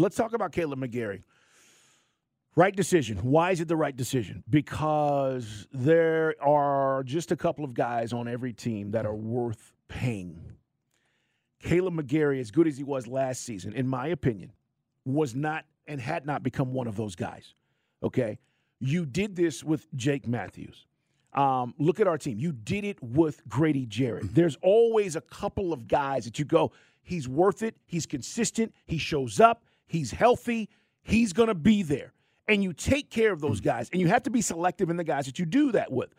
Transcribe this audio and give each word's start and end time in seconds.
let's 0.00 0.16
talk 0.16 0.32
about 0.32 0.52
Kaleb 0.52 0.78
McGary. 0.78 1.22
Right 2.56 2.74
decision. 2.74 3.18
Why 3.18 3.52
is 3.52 3.60
it 3.60 3.68
the 3.68 3.76
right 3.76 3.96
decision? 3.96 4.42
Because 4.50 5.68
there 5.72 6.34
are 6.42 7.04
just 7.04 7.30
a 7.30 7.36
couple 7.36 7.64
of 7.64 7.74
guys 7.74 8.12
on 8.12 8.26
every 8.26 8.52
team 8.52 8.90
that 8.90 9.06
are 9.06 9.14
worth 9.14 9.72
paying. 9.88 10.40
Kaleb 11.62 12.00
McGary, 12.00 12.40
as 12.40 12.50
good 12.50 12.66
as 12.66 12.76
he 12.76 12.82
was 12.82 13.06
last 13.06 13.44
season, 13.44 13.72
in 13.74 13.86
my 13.86 14.08
opinion, 14.08 14.52
was 15.04 15.34
not 15.34 15.64
and 15.86 16.00
had 16.00 16.26
not 16.26 16.42
become 16.42 16.72
one 16.72 16.86
of 16.86 16.96
those 16.96 17.14
guys. 17.14 17.54
Okay? 18.02 18.38
You 18.80 19.06
did 19.06 19.36
this 19.36 19.62
with 19.62 19.86
Jake 19.94 20.26
Matthews. 20.26 20.86
Um, 21.34 21.74
look 21.78 22.00
at 22.00 22.08
our 22.08 22.18
team. 22.18 22.38
You 22.38 22.52
did 22.52 22.84
it 22.84 23.00
with 23.02 23.46
Grady 23.48 23.86
Jarrett. 23.86 24.34
There's 24.34 24.56
always 24.62 25.14
a 25.14 25.20
couple 25.20 25.72
of 25.72 25.86
guys 25.86 26.24
that 26.24 26.38
you 26.38 26.44
go, 26.44 26.72
he's 27.02 27.28
worth 27.28 27.62
it. 27.62 27.76
He's 27.86 28.06
consistent. 28.06 28.74
He 28.86 28.98
shows 28.98 29.38
up. 29.38 29.62
He's 29.90 30.12
healthy. 30.12 30.68
He's 31.02 31.32
going 31.32 31.48
to 31.48 31.54
be 31.54 31.82
there. 31.82 32.12
And 32.46 32.62
you 32.62 32.72
take 32.72 33.10
care 33.10 33.32
of 33.32 33.40
those 33.40 33.58
hmm. 33.58 33.64
guys. 33.64 33.90
And 33.90 34.00
you 34.00 34.06
have 34.06 34.22
to 34.22 34.30
be 34.30 34.40
selective 34.40 34.88
in 34.88 34.96
the 34.96 35.04
guys 35.04 35.26
that 35.26 35.40
you 35.40 35.46
do 35.46 35.72
that 35.72 35.90
with. 35.90 36.14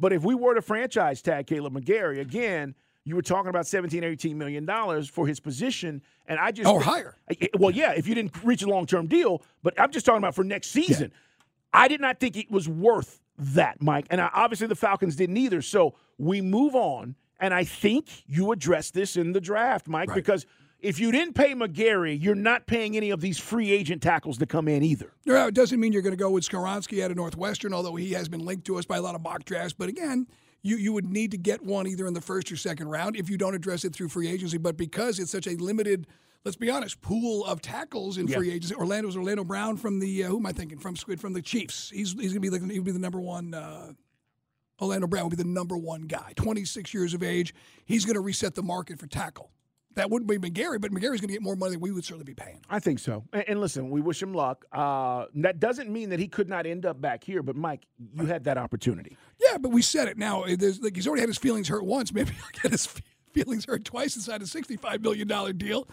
But 0.00 0.12
if 0.12 0.24
we 0.24 0.34
were 0.34 0.54
to 0.54 0.62
franchise 0.62 1.22
tag 1.22 1.46
Kaleb 1.46 1.72
McGary, 1.72 2.20
again, 2.20 2.74
you 3.04 3.14
were 3.14 3.22
talking 3.22 3.48
about 3.48 3.68
17, 3.68 4.02
18 4.02 4.36
million 4.36 4.64
dollars 4.64 5.08
for 5.08 5.28
his 5.28 5.38
position. 5.38 6.02
And 6.26 6.40
I 6.40 6.50
just. 6.50 6.68
Or 6.68 6.82
higher. 6.82 7.16
Well, 7.56 7.70
yeah, 7.70 7.92
if 7.92 8.08
you 8.08 8.16
didn't 8.16 8.42
reach 8.42 8.62
a 8.64 8.68
long 8.68 8.86
term 8.86 9.06
deal. 9.06 9.42
But 9.62 9.80
I'm 9.80 9.92
just 9.92 10.04
talking 10.04 10.18
about 10.18 10.34
for 10.34 10.42
next 10.42 10.70
season. 10.70 11.12
Yeah. 11.12 11.80
I 11.80 11.88
did 11.88 12.00
not 12.00 12.18
think 12.18 12.36
it 12.36 12.50
was 12.50 12.68
worth 12.68 13.20
that, 13.38 13.80
Mike. 13.80 14.06
And 14.10 14.20
I, 14.20 14.30
obviously 14.34 14.66
the 14.66 14.74
Falcons 14.74 15.14
didn't 15.14 15.36
either. 15.36 15.62
So 15.62 15.94
we 16.18 16.40
move 16.40 16.74
on. 16.74 17.14
And 17.38 17.54
I 17.54 17.62
think 17.62 18.08
you 18.26 18.50
addressed 18.50 18.94
this 18.94 19.16
in 19.16 19.32
the 19.32 19.40
draft, 19.40 19.86
Mike, 19.86 20.08
right. 20.08 20.16
because 20.16 20.44
if 20.82 21.00
you 21.00 21.12
didn't 21.12 21.34
pay 21.34 21.54
McGary, 21.54 22.20
you're 22.20 22.34
not 22.34 22.66
paying 22.66 22.96
any 22.96 23.10
of 23.10 23.20
these 23.20 23.38
free 23.38 23.70
agent 23.70 24.02
tackles 24.02 24.38
to 24.38 24.46
come 24.46 24.68
in 24.68 24.82
either. 24.82 25.12
No, 25.24 25.46
it 25.46 25.54
doesn't 25.54 25.78
mean 25.80 25.92
you're 25.92 26.02
going 26.02 26.16
to 26.16 26.22
go 26.22 26.30
with 26.30 26.48
Skoronski 26.48 27.02
out 27.02 27.10
of 27.10 27.16
Northwestern, 27.16 27.72
although 27.72 27.96
he 27.96 28.12
has 28.12 28.28
been 28.28 28.44
linked 28.44 28.66
to 28.66 28.78
us 28.78 28.84
by 28.84 28.98
a 28.98 29.02
lot 29.02 29.14
of 29.14 29.22
mock 29.22 29.44
drafts. 29.44 29.72
But 29.72 29.88
again, 29.88 30.26
you, 30.62 30.76
you 30.76 30.92
would 30.92 31.06
need 31.06 31.30
to 31.30 31.38
get 31.38 31.62
one 31.62 31.86
either 31.86 32.06
in 32.06 32.14
the 32.14 32.20
first 32.20 32.52
or 32.52 32.56
second 32.56 32.88
round 32.88 33.16
if 33.16 33.30
you 33.30 33.38
don't 33.38 33.54
address 33.54 33.84
it 33.84 33.94
through 33.94 34.08
free 34.08 34.28
agency. 34.28 34.58
But 34.58 34.76
because 34.76 35.18
it's 35.18 35.30
such 35.30 35.46
a 35.46 35.56
limited– 35.56 36.06
let's 36.44 36.56
be 36.56 36.70
honest, 36.70 37.00
pool 37.00 37.44
of 37.44 37.60
tackles 37.60 38.18
in 38.18 38.26
free 38.28 38.50
agency. 38.50 38.74
Orlando's 38.74 39.16
Orlando 39.16 39.44
Brown 39.44 39.76
from 39.76 40.00
the 40.00 40.24
uh, 40.24 40.28
who 40.28 40.38
am 40.38 40.46
I 40.46 40.52
thinking 40.52 40.78
from 40.78 40.96
Squid 40.96 41.20
from 41.20 41.32
the 41.32 41.42
Chiefs. 41.42 41.90
He's 41.90 42.12
he's 42.12 42.32
gonna 42.32 42.40
be 42.40 42.50
like 42.50 42.62
he'll 42.70 42.82
be 42.82 42.92
the 42.92 42.98
number 42.98 43.20
one. 43.20 43.54
Uh, 43.54 43.92
Orlando 44.80 45.06
Brown 45.06 45.24
will 45.24 45.30
be 45.30 45.36
the 45.36 45.44
number 45.44 45.76
one 45.76 46.02
guy. 46.02 46.32
26 46.34 46.92
years 46.92 47.14
of 47.14 47.22
age. 47.22 47.54
He's 47.84 48.04
going 48.04 48.14
to 48.14 48.20
reset 48.20 48.56
the 48.56 48.64
market 48.64 48.98
for 48.98 49.06
tackle. 49.06 49.52
That 49.94 50.10
wouldn't 50.10 50.30
be 50.30 50.38
McGary, 50.38 50.80
but 50.80 50.90
McGary's 50.90 51.20
going 51.20 51.28
to 51.28 51.32
get 51.32 51.42
more 51.42 51.56
money 51.56 51.72
than 51.72 51.80
we 51.80 51.90
would 51.90 52.04
certainly 52.04 52.24
be 52.24 52.34
paying. 52.34 52.60
I 52.70 52.78
think 52.78 52.98
so. 52.98 53.24
And, 53.32 53.44
and 53.48 53.60
listen, 53.60 53.90
we 53.90 54.00
wish 54.00 54.22
him 54.22 54.32
luck. 54.32 54.64
Uh, 54.72 55.26
that 55.36 55.60
doesn't 55.60 55.90
mean 55.90 56.10
that 56.10 56.18
he 56.18 56.28
could 56.28 56.48
not 56.48 56.66
end 56.66 56.86
up 56.86 57.00
back 57.00 57.24
here. 57.24 57.42
But 57.42 57.56
Mike, 57.56 57.86
you 58.14 58.26
had 58.26 58.44
that 58.44 58.58
opportunity. 58.58 59.16
Yeah, 59.40 59.58
but 59.58 59.70
we 59.70 59.82
said 59.82 60.08
it. 60.08 60.16
Now, 60.18 60.44
like 60.44 60.96
he's 60.96 61.06
already 61.06 61.20
had 61.20 61.28
his 61.28 61.38
feelings 61.38 61.68
hurt 61.68 61.84
once. 61.84 62.12
Maybe 62.14 62.30
he'll 62.32 62.62
get 62.62 62.72
his 62.72 62.86
feelings 62.86 63.11
hurt 63.66 63.84
twice 63.84 64.16
inside 64.16 64.42
a 64.42 64.44
$65 64.44 65.00
million 65.02 65.56
deal 65.56 65.86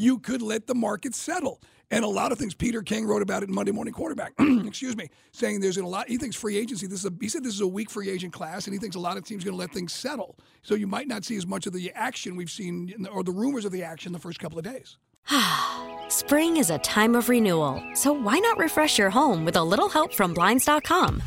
you 0.00 0.18
could 0.18 0.40
let 0.40 0.66
the 0.66 0.74
market 0.74 1.14
settle. 1.14 1.60
And 1.90 2.04
a 2.04 2.08
lot 2.08 2.32
of 2.32 2.38
things, 2.38 2.54
Peter 2.54 2.82
King 2.82 3.04
wrote 3.04 3.20
about 3.20 3.42
it 3.42 3.48
in 3.48 3.54
Monday 3.54 3.72
Morning 3.72 3.92
Quarterback, 3.92 4.32
excuse 4.38 4.96
me, 4.96 5.10
saying 5.32 5.60
there's 5.60 5.76
a 5.76 5.84
lot, 5.84 6.08
he 6.08 6.16
thinks 6.16 6.36
free 6.36 6.56
agency, 6.56 6.86
this 6.86 7.00
is 7.00 7.06
a, 7.06 7.12
he 7.20 7.28
said 7.28 7.44
this 7.44 7.54
is 7.54 7.60
a 7.60 7.66
weak 7.66 7.90
free 7.90 8.08
agent 8.08 8.32
class, 8.32 8.66
and 8.66 8.72
he 8.72 8.78
thinks 8.78 8.96
a 8.96 9.00
lot 9.00 9.16
of 9.16 9.24
teams 9.24 9.44
going 9.44 9.52
to 9.52 9.58
let 9.58 9.72
things 9.72 9.92
settle. 9.92 10.38
So 10.62 10.74
you 10.74 10.86
might 10.86 11.06
not 11.06 11.24
see 11.24 11.36
as 11.36 11.46
much 11.46 11.66
of 11.66 11.72
the 11.72 11.92
action 11.94 12.36
we've 12.36 12.50
seen, 12.50 12.94
the, 12.98 13.10
or 13.10 13.22
the 13.24 13.32
rumors 13.32 13.64
of 13.64 13.72
the 13.72 13.82
action 13.82 14.12
the 14.12 14.18
first 14.18 14.38
couple 14.38 14.58
of 14.58 14.64
days. 14.64 14.96
Spring 16.08 16.56
is 16.56 16.70
a 16.70 16.78
time 16.78 17.14
of 17.14 17.28
renewal, 17.28 17.82
so 17.94 18.12
why 18.12 18.38
not 18.38 18.56
refresh 18.56 18.96
your 18.96 19.10
home 19.10 19.44
with 19.44 19.56
a 19.56 19.62
little 19.62 19.88
help 19.88 20.14
from 20.14 20.32
Blinds.com? 20.32 21.22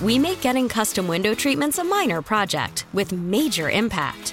We 0.00 0.18
make 0.18 0.40
getting 0.40 0.68
custom 0.68 1.06
window 1.06 1.34
treatments 1.34 1.78
a 1.78 1.84
minor 1.84 2.22
project 2.22 2.86
with 2.94 3.12
major 3.12 3.68
impact. 3.68 4.32